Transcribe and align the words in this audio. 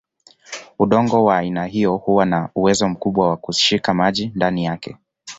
Udongo 0.79 1.23
wa 1.23 1.37
aina 1.37 1.65
hiyo 1.65 1.95
huwa 1.97 2.25
na 2.25 2.49
uwezo 2.55 2.89
mkubwa 2.89 3.29
wa 3.29 3.37
kushika 3.37 3.93
maji 3.93 4.31
ndani 4.35 4.65
yake. 4.65 4.97